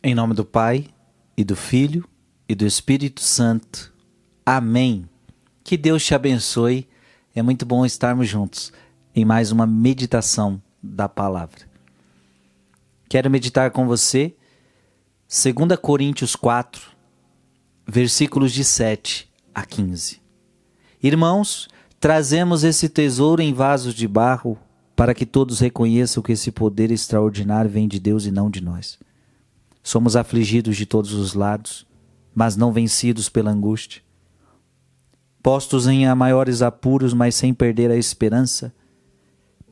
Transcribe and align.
Em 0.00 0.14
nome 0.14 0.32
do 0.32 0.44
Pai, 0.44 0.86
e 1.36 1.42
do 1.42 1.56
Filho, 1.56 2.08
e 2.48 2.54
do 2.54 2.64
Espírito 2.64 3.20
Santo. 3.20 3.92
Amém. 4.46 5.08
Que 5.64 5.76
Deus 5.76 6.04
te 6.04 6.14
abençoe. 6.14 6.86
É 7.34 7.42
muito 7.42 7.66
bom 7.66 7.84
estarmos 7.84 8.28
juntos 8.28 8.72
em 9.12 9.24
mais 9.24 9.50
uma 9.50 9.66
meditação 9.66 10.62
da 10.80 11.08
palavra. 11.08 11.68
Quero 13.08 13.28
meditar 13.28 13.72
com 13.72 13.88
você 13.88 14.36
2 15.28 15.76
Coríntios 15.82 16.36
4, 16.36 16.92
versículos 17.84 18.52
de 18.52 18.62
7 18.62 19.28
a 19.52 19.66
15. 19.66 20.22
Irmãos, 21.02 21.68
trazemos 21.98 22.62
esse 22.62 22.88
tesouro 22.88 23.42
em 23.42 23.52
vasos 23.52 23.94
de 23.94 24.06
barro 24.06 24.56
para 24.94 25.12
que 25.12 25.26
todos 25.26 25.58
reconheçam 25.58 26.22
que 26.22 26.32
esse 26.32 26.52
poder 26.52 26.92
extraordinário 26.92 27.68
vem 27.68 27.88
de 27.88 27.98
Deus 27.98 28.26
e 28.26 28.30
não 28.30 28.48
de 28.48 28.60
nós. 28.60 28.96
Somos 29.88 30.16
afligidos 30.16 30.76
de 30.76 30.84
todos 30.84 31.14
os 31.14 31.32
lados, 31.32 31.86
mas 32.34 32.58
não 32.58 32.70
vencidos 32.70 33.30
pela 33.30 33.50
angústia. 33.50 34.02
Postos 35.42 35.86
em 35.86 36.14
maiores 36.14 36.60
apuros, 36.60 37.14
mas 37.14 37.34
sem 37.34 37.54
perder 37.54 37.90
a 37.90 37.96
esperança. 37.96 38.70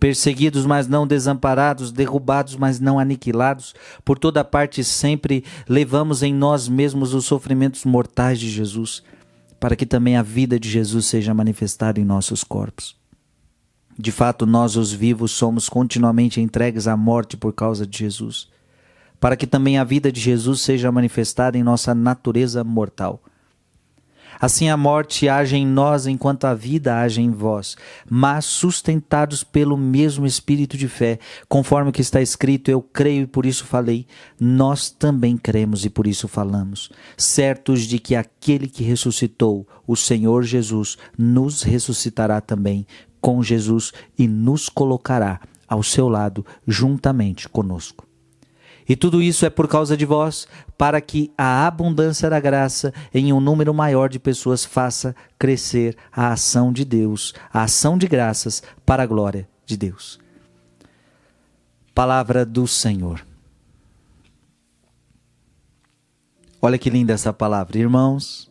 Perseguidos, 0.00 0.64
mas 0.64 0.88
não 0.88 1.06
desamparados, 1.06 1.92
derrubados, 1.92 2.56
mas 2.56 2.80
não 2.80 2.98
aniquilados. 2.98 3.74
Por 4.06 4.18
toda 4.18 4.42
parte 4.42 4.82
sempre 4.82 5.44
levamos 5.68 6.22
em 6.22 6.32
nós 6.32 6.66
mesmos 6.66 7.12
os 7.12 7.26
sofrimentos 7.26 7.84
mortais 7.84 8.40
de 8.40 8.48
Jesus, 8.48 9.02
para 9.60 9.76
que 9.76 9.84
também 9.84 10.16
a 10.16 10.22
vida 10.22 10.58
de 10.58 10.70
Jesus 10.70 11.04
seja 11.04 11.34
manifestada 11.34 12.00
em 12.00 12.06
nossos 12.06 12.42
corpos. 12.42 12.96
De 13.98 14.10
fato, 14.10 14.46
nós, 14.46 14.76
os 14.76 14.90
vivos, 14.90 15.32
somos 15.32 15.68
continuamente 15.68 16.40
entregues 16.40 16.88
à 16.88 16.96
morte 16.96 17.36
por 17.36 17.52
causa 17.52 17.86
de 17.86 17.98
Jesus 17.98 18.48
para 19.20 19.36
que 19.36 19.46
também 19.46 19.78
a 19.78 19.84
vida 19.84 20.10
de 20.12 20.20
Jesus 20.20 20.60
seja 20.60 20.92
manifestada 20.92 21.56
em 21.56 21.62
nossa 21.62 21.94
natureza 21.94 22.62
mortal. 22.62 23.22
Assim 24.38 24.68
a 24.68 24.76
morte 24.76 25.28
age 25.28 25.56
em 25.56 25.66
nós 25.66 26.06
enquanto 26.06 26.44
a 26.44 26.52
vida 26.52 27.00
age 27.00 27.22
em 27.22 27.30
vós, 27.30 27.76
mas 28.08 28.44
sustentados 28.44 29.42
pelo 29.42 29.76
mesmo 29.76 30.26
espírito 30.26 30.76
de 30.76 30.88
fé, 30.88 31.18
conforme 31.48 31.88
o 31.88 31.92
que 31.92 32.02
está 32.02 32.20
escrito, 32.20 32.70
eu 32.70 32.82
creio 32.82 33.22
e 33.22 33.26
por 33.26 33.46
isso 33.46 33.64
falei, 33.64 34.06
nós 34.38 34.90
também 34.90 35.38
cremos 35.38 35.84
e 35.86 35.90
por 35.90 36.06
isso 36.06 36.28
falamos, 36.28 36.90
certos 37.16 37.82
de 37.82 37.98
que 37.98 38.14
aquele 38.14 38.68
que 38.68 38.84
ressuscitou, 38.84 39.66
o 39.86 39.96
Senhor 39.96 40.42
Jesus, 40.42 40.98
nos 41.16 41.62
ressuscitará 41.62 42.40
também 42.40 42.86
com 43.20 43.42
Jesus 43.42 43.92
e 44.18 44.28
nos 44.28 44.68
colocará 44.68 45.40
ao 45.66 45.82
seu 45.82 46.08
lado 46.08 46.44
juntamente 46.66 47.48
conosco. 47.48 48.05
E 48.88 48.94
tudo 48.94 49.20
isso 49.20 49.44
é 49.44 49.50
por 49.50 49.66
causa 49.66 49.96
de 49.96 50.06
vós, 50.06 50.46
para 50.78 51.00
que 51.00 51.32
a 51.36 51.66
abundância 51.66 52.30
da 52.30 52.38
graça 52.38 52.94
em 53.12 53.32
um 53.32 53.40
número 53.40 53.74
maior 53.74 54.08
de 54.08 54.18
pessoas 54.18 54.64
faça 54.64 55.14
crescer 55.38 55.96
a 56.12 56.32
ação 56.32 56.72
de 56.72 56.84
Deus, 56.84 57.34
a 57.52 57.64
ação 57.64 57.98
de 57.98 58.06
graças 58.06 58.62
para 58.84 59.02
a 59.02 59.06
glória 59.06 59.48
de 59.64 59.76
Deus. 59.76 60.20
Palavra 61.92 62.46
do 62.46 62.66
Senhor. 62.66 63.26
Olha 66.62 66.78
que 66.78 66.90
linda 66.90 67.12
essa 67.12 67.32
palavra, 67.32 67.78
irmãos. 67.78 68.50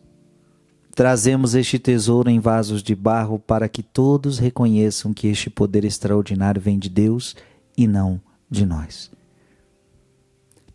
Trazemos 0.94 1.54
este 1.54 1.78
tesouro 1.78 2.30
em 2.30 2.40
vasos 2.40 2.82
de 2.82 2.94
barro 2.94 3.38
para 3.38 3.68
que 3.68 3.82
todos 3.82 4.38
reconheçam 4.38 5.12
que 5.12 5.28
este 5.28 5.50
poder 5.50 5.84
extraordinário 5.84 6.60
vem 6.60 6.78
de 6.78 6.88
Deus 6.88 7.36
e 7.76 7.86
não 7.86 8.20
de 8.50 8.64
nós 8.64 9.10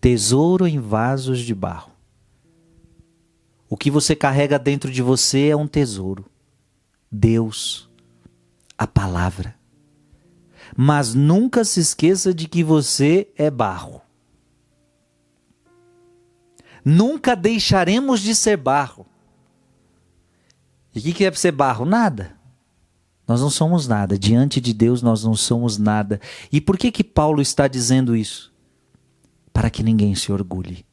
tesouro 0.01 0.67
em 0.67 0.79
vasos 0.79 1.39
de 1.39 1.53
barro. 1.53 1.91
O 3.69 3.77
que 3.77 3.91
você 3.91 4.15
carrega 4.15 4.57
dentro 4.57 4.91
de 4.91 5.01
você 5.01 5.49
é 5.49 5.55
um 5.55 5.67
tesouro. 5.67 6.25
Deus, 7.09 7.87
a 8.75 8.87
palavra. 8.87 9.55
Mas 10.75 11.13
nunca 11.13 11.63
se 11.63 11.79
esqueça 11.79 12.33
de 12.33 12.47
que 12.47 12.63
você 12.63 13.29
é 13.37 13.51
barro. 13.51 14.01
Nunca 16.83 17.35
deixaremos 17.35 18.21
de 18.21 18.33
ser 18.33 18.57
barro. 18.57 19.05
E 20.95 21.11
o 21.11 21.13
que 21.13 21.23
é 21.23 21.31
ser 21.31 21.51
barro? 21.51 21.85
Nada. 21.85 22.35
Nós 23.27 23.39
não 23.39 23.51
somos 23.51 23.87
nada. 23.87 24.17
Diante 24.17 24.59
de 24.59 24.73
Deus 24.73 25.01
nós 25.01 25.23
não 25.23 25.35
somos 25.35 25.77
nada. 25.77 26.19
E 26.51 26.59
por 26.59 26.77
que 26.77 26.91
que 26.91 27.03
Paulo 27.03 27.41
está 27.41 27.67
dizendo 27.67 28.15
isso? 28.15 28.50
Para 29.53 29.69
que 29.69 29.83
ninguém 29.83 30.15
se 30.15 30.31
orgulhe. 30.31 30.85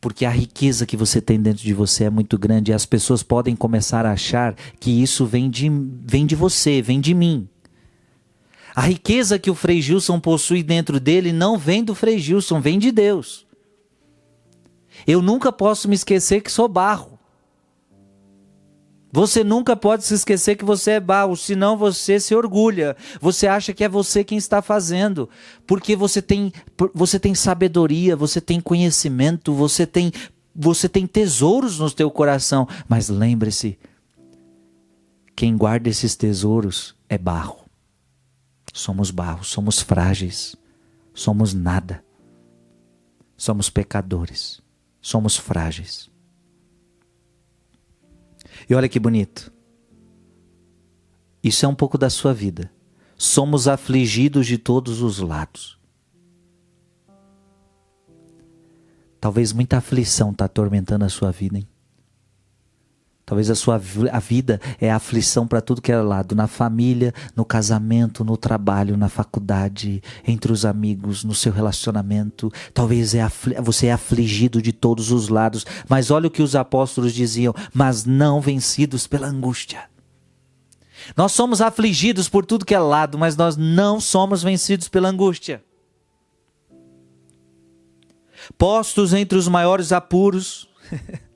Porque 0.00 0.24
a 0.24 0.30
riqueza 0.30 0.86
que 0.86 0.96
você 0.96 1.20
tem 1.20 1.40
dentro 1.40 1.62
de 1.62 1.74
você 1.74 2.04
é 2.04 2.10
muito 2.10 2.38
grande 2.38 2.70
e 2.70 2.74
as 2.74 2.86
pessoas 2.86 3.22
podem 3.22 3.56
começar 3.56 4.06
a 4.06 4.12
achar 4.12 4.54
que 4.78 4.90
isso 5.02 5.26
vem 5.26 5.50
de, 5.50 5.68
vem 5.68 6.24
de 6.24 6.36
você, 6.36 6.80
vem 6.80 7.00
de 7.00 7.14
mim. 7.14 7.48
A 8.74 8.82
riqueza 8.82 9.40
que 9.40 9.50
o 9.50 9.56
Frei 9.56 9.82
Gilson 9.82 10.20
possui 10.20 10.62
dentro 10.62 11.00
dele 11.00 11.32
não 11.32 11.58
vem 11.58 11.82
do 11.82 11.96
Frei 11.96 12.18
Gilson, 12.18 12.60
vem 12.60 12.78
de 12.78 12.92
Deus. 12.92 13.44
Eu 15.04 15.20
nunca 15.20 15.50
posso 15.50 15.88
me 15.88 15.96
esquecer 15.96 16.42
que 16.42 16.52
sou 16.52 16.68
barro. 16.68 17.17
Você 19.10 19.42
nunca 19.42 19.74
pode 19.74 20.04
se 20.04 20.14
esquecer 20.14 20.56
que 20.56 20.64
você 20.64 20.92
é 20.92 21.00
barro, 21.00 21.36
senão 21.36 21.76
você 21.76 22.20
se 22.20 22.34
orgulha. 22.34 22.96
Você 23.20 23.46
acha 23.46 23.72
que 23.72 23.82
é 23.82 23.88
você 23.88 24.22
quem 24.22 24.36
está 24.36 24.60
fazendo, 24.60 25.28
porque 25.66 25.96
você 25.96 26.20
tem 26.20 26.52
você 26.94 27.18
tem 27.18 27.34
sabedoria, 27.34 28.14
você 28.14 28.40
tem 28.40 28.60
conhecimento, 28.60 29.54
você 29.54 29.86
tem 29.86 30.12
você 30.54 30.88
tem 30.88 31.06
tesouros 31.06 31.78
no 31.78 31.90
teu 31.90 32.10
coração, 32.10 32.68
mas 32.88 33.08
lembre-se, 33.08 33.78
quem 35.34 35.56
guarda 35.56 35.88
esses 35.88 36.16
tesouros 36.16 36.96
é 37.08 37.16
barro. 37.16 37.64
Somos 38.74 39.10
barro, 39.10 39.44
somos 39.44 39.80
frágeis, 39.80 40.56
somos 41.14 41.54
nada. 41.54 42.04
Somos 43.36 43.70
pecadores, 43.70 44.60
somos 45.00 45.36
frágeis. 45.36 46.10
E 48.68 48.74
olha 48.74 48.88
que 48.88 48.98
bonito. 48.98 49.52
Isso 51.42 51.64
é 51.64 51.68
um 51.68 51.74
pouco 51.74 51.98
da 51.98 52.08
sua 52.10 52.32
vida. 52.32 52.70
Somos 53.16 53.68
afligidos 53.68 54.46
de 54.46 54.58
todos 54.58 55.02
os 55.02 55.18
lados. 55.18 55.78
Talvez 59.20 59.52
muita 59.52 59.78
aflição 59.78 60.30
está 60.30 60.44
atormentando 60.44 61.04
a 61.04 61.08
sua 61.08 61.32
vida, 61.32 61.58
hein? 61.58 61.68
Talvez 63.28 63.50
a 63.50 63.54
sua 63.54 63.78
a 64.10 64.18
vida 64.18 64.58
é 64.80 64.90
aflição 64.90 65.46
para 65.46 65.60
tudo 65.60 65.82
que 65.82 65.92
é 65.92 66.00
lado, 66.00 66.34
na 66.34 66.46
família, 66.46 67.12
no 67.36 67.44
casamento, 67.44 68.24
no 68.24 68.38
trabalho, 68.38 68.96
na 68.96 69.10
faculdade, 69.10 70.02
entre 70.26 70.50
os 70.50 70.64
amigos, 70.64 71.24
no 71.24 71.34
seu 71.34 71.52
relacionamento. 71.52 72.50
Talvez 72.72 73.14
é 73.14 73.28
você 73.60 73.88
é 73.88 73.92
afligido 73.92 74.62
de 74.62 74.72
todos 74.72 75.12
os 75.12 75.28
lados, 75.28 75.66
mas 75.86 76.10
olha 76.10 76.28
o 76.28 76.30
que 76.30 76.40
os 76.40 76.56
apóstolos 76.56 77.12
diziam: 77.12 77.54
mas 77.74 78.06
não 78.06 78.40
vencidos 78.40 79.06
pela 79.06 79.26
angústia. 79.26 79.82
Nós 81.14 81.32
somos 81.32 81.60
afligidos 81.60 82.30
por 82.30 82.46
tudo 82.46 82.64
que 82.64 82.74
é 82.74 82.78
lado, 82.78 83.18
mas 83.18 83.36
nós 83.36 83.58
não 83.58 84.00
somos 84.00 84.42
vencidos 84.42 84.88
pela 84.88 85.10
angústia. 85.10 85.62
Postos 88.56 89.12
entre 89.12 89.36
os 89.36 89.48
maiores 89.48 89.92
apuros, 89.92 90.66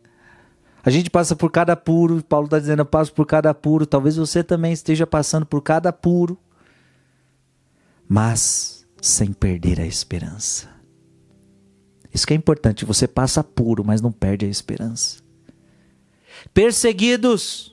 A 0.84 0.90
gente 0.90 1.08
passa 1.08 1.36
por 1.36 1.50
cada 1.50 1.74
apuro, 1.74 2.22
Paulo 2.24 2.46
está 2.46 2.58
dizendo, 2.58 2.80
eu 2.80 2.86
passo 2.86 3.12
por 3.12 3.24
cada 3.24 3.50
apuro, 3.50 3.86
talvez 3.86 4.16
você 4.16 4.42
também 4.42 4.72
esteja 4.72 5.06
passando 5.06 5.46
por 5.46 5.62
cada 5.62 5.90
apuro, 5.90 6.36
mas 8.08 8.84
sem 9.00 9.32
perder 9.32 9.80
a 9.80 9.86
esperança. 9.86 10.68
Isso 12.12 12.26
que 12.26 12.34
é 12.34 12.36
importante, 12.36 12.84
você 12.84 13.06
passa 13.06 13.40
apuro, 13.40 13.84
mas 13.84 14.00
não 14.00 14.12
perde 14.12 14.44
a 14.44 14.48
esperança. 14.48 15.22
Perseguidos, 16.52 17.71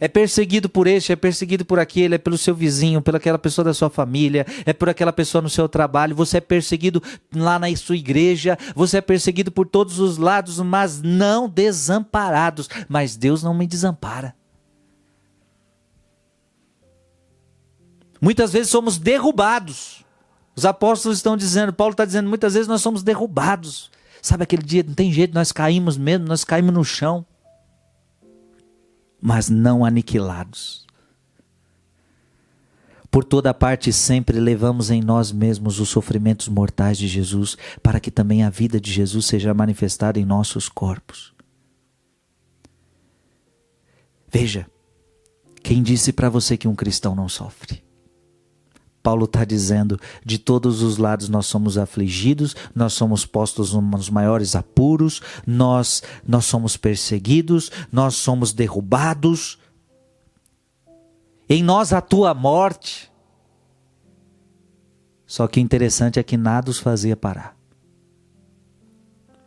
é 0.00 0.08
perseguido 0.08 0.68
por 0.68 0.86
este, 0.86 1.12
é 1.12 1.16
perseguido 1.16 1.64
por 1.64 1.78
aquele, 1.78 2.16
é 2.16 2.18
pelo 2.18 2.36
seu 2.36 2.54
vizinho, 2.54 3.00
pelaquela 3.00 3.38
pessoa 3.38 3.64
da 3.64 3.74
sua 3.74 3.88
família, 3.88 4.44
é 4.66 4.72
por 4.72 4.88
aquela 4.88 5.12
pessoa 5.12 5.40
no 5.40 5.48
seu 5.48 5.68
trabalho, 5.68 6.16
você 6.16 6.38
é 6.38 6.40
perseguido 6.40 7.02
lá 7.34 7.58
na 7.58 7.74
sua 7.76 7.96
igreja, 7.96 8.58
você 8.74 8.98
é 8.98 9.00
perseguido 9.00 9.52
por 9.52 9.66
todos 9.66 9.98
os 10.00 10.18
lados, 10.18 10.58
mas 10.58 11.00
não 11.00 11.48
desamparados. 11.48 12.68
Mas 12.88 13.16
Deus 13.16 13.42
não 13.42 13.54
me 13.54 13.66
desampara. 13.66 14.34
Muitas 18.20 18.52
vezes 18.52 18.70
somos 18.70 18.98
derrubados. 18.98 20.04
Os 20.56 20.64
apóstolos 20.64 21.18
estão 21.18 21.36
dizendo, 21.36 21.72
Paulo 21.72 21.92
está 21.92 22.04
dizendo, 22.04 22.28
muitas 22.28 22.54
vezes 22.54 22.68
nós 22.68 22.80
somos 22.80 23.02
derrubados. 23.02 23.90
Sabe 24.22 24.44
aquele 24.44 24.62
dia, 24.62 24.82
não 24.82 24.94
tem 24.94 25.12
jeito, 25.12 25.34
nós 25.34 25.52
caímos 25.52 25.98
mesmo, 25.98 26.26
nós 26.26 26.44
caímos 26.44 26.72
no 26.72 26.84
chão 26.84 27.26
mas 29.26 29.48
não 29.48 29.86
aniquilados. 29.86 30.84
Por 33.10 33.24
toda 33.24 33.54
parte 33.54 33.90
sempre 33.90 34.38
levamos 34.38 34.90
em 34.90 35.00
nós 35.00 35.32
mesmos 35.32 35.78
os 35.80 35.88
sofrimentos 35.88 36.46
mortais 36.46 36.98
de 36.98 37.08
Jesus, 37.08 37.56
para 37.82 37.98
que 38.00 38.10
também 38.10 38.42
a 38.42 38.50
vida 38.50 38.78
de 38.78 38.92
Jesus 38.92 39.24
seja 39.24 39.54
manifestada 39.54 40.20
em 40.20 40.26
nossos 40.26 40.68
corpos. 40.68 41.32
Veja, 44.30 44.66
quem 45.62 45.80
disse 45.80 46.12
para 46.12 46.28
você 46.28 46.56
que 46.58 46.66
um 46.66 46.74
cristão 46.74 47.14
não 47.14 47.28
sofre? 47.28 47.83
Paulo 49.04 49.26
está 49.26 49.44
dizendo: 49.44 50.00
de 50.24 50.38
todos 50.38 50.80
os 50.80 50.96
lados 50.96 51.28
nós 51.28 51.44
somos 51.44 51.76
afligidos, 51.76 52.56
nós 52.74 52.94
somos 52.94 53.26
postos 53.26 53.74
nos 53.74 54.08
maiores 54.08 54.56
apuros, 54.56 55.20
nós, 55.46 56.02
nós 56.26 56.46
somos 56.46 56.78
perseguidos, 56.78 57.70
nós 57.92 58.14
somos 58.14 58.54
derrubados. 58.54 59.58
Em 61.46 61.62
nós 61.62 61.92
a 61.92 62.32
morte. 62.32 63.12
Só 65.26 65.46
que 65.46 65.60
interessante 65.60 66.18
é 66.18 66.22
que 66.22 66.38
nada 66.38 66.70
os 66.70 66.78
fazia 66.78 67.14
parar. 67.14 67.54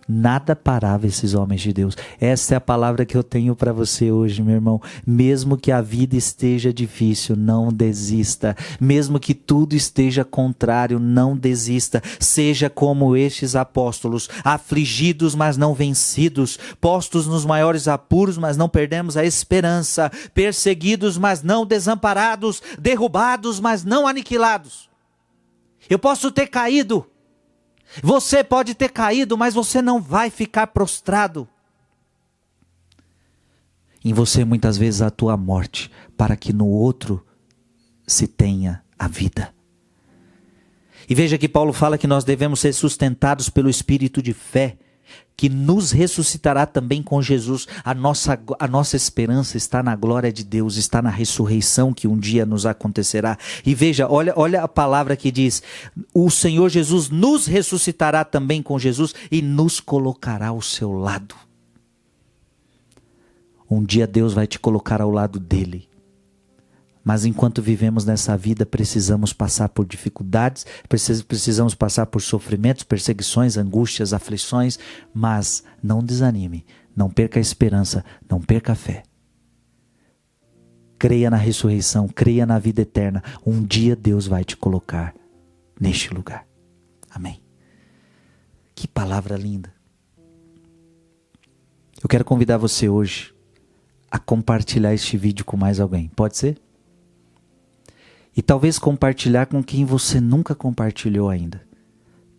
Nada 0.08 0.56
parava 0.56 1.06
esses 1.06 1.34
homens 1.34 1.60
de 1.60 1.74
Deus. 1.74 1.98
Essa 2.20 2.54
é 2.54 2.58
a 2.58 2.62
palavra 2.62 3.06
que 3.06 3.18
eu 3.18 3.24
tenho 3.24 3.54
para 3.56 3.74
você 3.74 4.10
hoje, 4.10 4.42
meu 4.42 4.56
irmão. 4.56 4.82
Mesmo 5.06 5.58
que 5.58 5.70
a 5.70 5.82
vida 5.82 6.16
esteja 6.16 6.72
difícil, 6.72 7.36
não 7.36 7.74
desista. 7.74 8.56
Mesmo 8.80 9.20
que 9.20 9.34
tudo 9.34 9.76
esteja 9.76 10.24
contrário, 10.24 10.98
não 10.98 11.36
desista. 11.36 12.02
Seja 12.20 12.70
como 12.70 13.18
estes 13.18 13.54
apóstolos, 13.54 14.30
afligidos, 14.46 15.36
mas 15.36 15.58
não 15.58 15.74
vencidos, 15.74 16.58
postos 16.80 17.28
nos 17.28 17.44
maiores 17.44 17.88
apuros, 17.88 18.38
mas 18.38 18.56
não 18.56 18.70
perdemos 18.70 19.18
a 19.18 19.26
esperança, 19.26 20.10
perseguidos, 20.34 21.18
mas 21.18 21.44
não 21.44 21.66
desamparados, 21.66 22.62
derrubados, 22.80 23.60
mas 23.60 23.84
não 23.84 24.08
aniquilados. 24.08 24.90
Eu 25.90 26.00
posso 26.00 26.32
ter 26.32 26.48
caído, 26.48 27.06
você 28.02 28.44
pode 28.44 28.76
ter 28.76 28.90
caído, 28.92 29.38
mas 29.38 29.54
você 29.54 29.82
não 29.82 30.02
vai 30.02 30.30
ficar 30.30 30.68
prostrado. 30.68 31.48
Em 34.04 34.14
você 34.14 34.46
muitas 34.46 34.78
vezes 34.78 35.02
a 35.02 35.10
tua 35.10 35.36
morte, 35.36 35.92
para 36.16 36.36
que 36.36 36.54
no 36.54 36.68
outro 36.68 37.26
se 38.06 38.28
tenha 38.28 38.84
a 38.98 39.08
vida. 39.08 39.54
E 41.10 41.16
veja 41.16 41.38
que 41.38 41.48
Paulo 41.48 41.72
fala 41.72 41.98
que 41.98 42.08
nós 42.08 42.24
devemos 42.24 42.60
ser 42.60 42.74
sustentados 42.74 43.50
pelo 43.50 43.70
espírito 43.70 44.22
de 44.22 44.34
fé 44.34 44.78
que 45.38 45.48
nos 45.50 45.92
ressuscitará 45.92 46.66
também 46.66 47.04
com 47.04 47.22
Jesus. 47.22 47.68
A 47.84 47.94
nossa, 47.94 48.40
a 48.60 48.68
nossa 48.68 48.96
esperança 48.96 49.56
está 49.56 49.84
na 49.84 49.96
glória 49.96 50.34
de 50.34 50.44
Deus, 50.44 50.78
está 50.78 51.00
na 51.00 51.12
ressurreição 51.12 51.94
que 51.94 52.08
um 52.08 52.18
dia 52.18 52.46
nos 52.46 52.66
acontecerá. 52.66 53.38
E 53.64 53.76
veja, 53.76 54.10
olha, 54.10 54.34
olha 54.36 54.64
a 54.64 54.68
palavra 54.68 55.16
que 55.16 55.32
diz: 55.32 55.62
o 56.14 56.32
Senhor 56.32 56.70
Jesus 56.70 57.10
nos 57.10 57.46
ressuscitará 57.46 58.26
também 58.26 58.64
com 58.64 58.80
Jesus 58.80 59.14
e 59.32 59.42
nos 59.42 59.80
colocará 59.80 60.48
ao 60.48 60.62
seu 60.62 60.92
lado. 60.92 61.36
Um 63.70 63.84
dia 63.84 64.08
Deus 64.08 64.34
vai 64.34 64.48
te 64.48 64.58
colocar 64.58 65.02
ao 65.02 65.12
lado 65.12 65.40
dele. 65.40 65.88
Mas 67.08 67.24
enquanto 67.24 67.62
vivemos 67.62 68.04
nessa 68.04 68.36
vida, 68.36 68.66
precisamos 68.66 69.32
passar 69.32 69.70
por 69.70 69.86
dificuldades, 69.86 70.66
precisamos 71.26 71.74
passar 71.74 72.06
por 72.08 72.22
sofrimentos, 72.22 72.84
perseguições, 72.84 73.56
angústias, 73.56 74.12
aflições, 74.12 74.78
mas 75.14 75.64
não 75.82 76.04
desanime, 76.04 76.66
não 76.94 77.10
perca 77.10 77.40
a 77.40 77.42
esperança, 77.42 78.04
não 78.30 78.42
perca 78.42 78.74
a 78.74 78.76
fé. 78.76 79.04
Creia 81.00 81.30
na 81.30 81.38
ressurreição, 81.38 82.10
creia 82.10 82.46
na 82.46 82.60
vida 82.60 82.82
eterna. 82.82 83.24
Um 83.46 83.64
dia 83.64 83.96
Deus 83.96 84.28
vai 84.28 84.44
te 84.44 84.58
colocar 84.58 85.16
neste 85.80 86.14
lugar. 86.14 86.46
Amém. 87.10 87.42
Que 88.76 88.86
palavra 88.86 89.38
linda. 89.38 89.74
Eu 92.04 92.10
quero 92.10 92.26
convidar 92.26 92.58
você 92.58 92.90
hoje 92.90 93.34
a 94.12 94.20
compartilhar 94.20 94.94
este 94.94 95.16
vídeo 95.16 95.46
com 95.46 95.56
mais 95.56 95.80
alguém. 95.80 96.12
Pode 96.14 96.36
ser? 96.36 96.67
E 98.38 98.42
talvez 98.44 98.78
compartilhar 98.78 99.48
com 99.48 99.64
quem 99.64 99.84
você 99.84 100.22
nunca 100.22 100.54
compartilhou 100.54 101.28
ainda. 101.28 101.60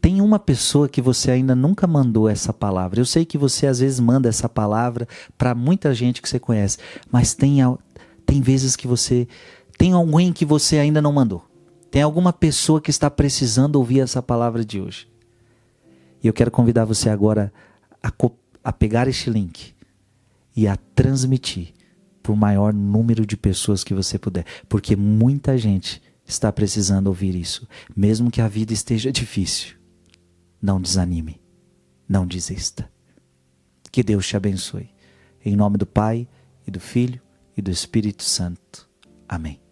Tem 0.01 0.21
uma 0.21 0.39
pessoa 0.39 0.89
que 0.89 1.03
você 1.03 1.33
ainda 1.33 1.57
nunca 1.57 1.89
mandou 1.89 2.29
essa 2.29 2.53
palavra. 2.53 3.01
Eu 3.01 3.05
sei 3.05 3.25
que 3.25 3.37
você 3.37 3.67
às 3.67 3.81
vezes 3.81 3.99
manda 3.99 4.29
essa 4.29 4.49
palavra 4.49 5.09
para 5.37 5.57
muita 5.57 5.93
gente 5.93 6.23
que 6.23 6.29
você 6.29 6.39
conhece, 6.39 6.79
mas 7.11 7.35
tem, 7.35 7.59
tem 8.25 8.41
vezes 8.41 8.77
que 8.77 8.87
você 8.87 9.27
tem 9.77 9.93
alguém 9.93 10.33
que 10.33 10.45
você 10.45 10.79
ainda 10.79 11.03
não 11.03 11.13
mandou. 11.13 11.45
Tem 11.91 12.01
alguma 12.01 12.33
pessoa 12.33 12.81
que 12.81 12.91
está 12.91 13.11
precisando 13.11 13.75
ouvir 13.75 13.99
essa 13.99 14.23
palavra 14.23 14.65
de 14.65 14.81
hoje. 14.81 15.09
E 16.23 16.29
eu 16.29 16.33
quero 16.33 16.51
convidar 16.51 16.85
você 16.85 17.11
agora 17.11 17.53
a, 18.01 18.13
a 18.63 18.73
pegar 18.73 19.09
este 19.09 19.31
link 19.31 19.75
e 20.55 20.69
a 20.69 20.77
transmitir 20.95 21.73
para 22.29 22.35
o 22.35 22.37
maior 22.37 22.75
número 22.75 23.25
de 23.25 23.39
pessoas 23.39 23.83
que 23.83 23.95
você 23.95 24.19
puder, 24.19 24.45
porque 24.69 24.95
muita 24.95 25.57
gente 25.57 26.03
está 26.27 26.53
precisando 26.53 27.07
ouvir 27.07 27.35
isso, 27.35 27.67
mesmo 27.97 28.31
que 28.31 28.43
a 28.43 28.49
vida 28.49 28.75
esteja 28.75 29.11
difícil. 29.11 29.77
Não 30.61 30.79
desanime, 30.79 31.41
não 32.07 32.27
desista. 32.27 32.91
Que 33.91 34.03
Deus 34.03 34.29
te 34.29 34.37
abençoe. 34.37 34.91
Em 35.43 35.57
nome 35.57 35.79
do 35.79 35.87
Pai, 35.87 36.29
e 36.67 36.71
do 36.71 36.81
Filho, 36.81 37.19
e 37.57 37.63
do 37.63 37.71
Espírito 37.71 38.23
Santo. 38.23 38.87
Amém. 39.27 39.68